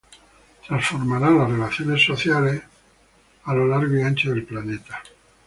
Transformara 0.67 1.29
las 1.29 1.51
relaciones 1.51 2.03
sociales 2.03 2.59
a 3.43 3.53
lo 3.53 3.67
largo 3.67 3.95
y 3.95 4.01
ancho 4.01 4.31
del 4.31 4.45
planeta. 4.47 4.99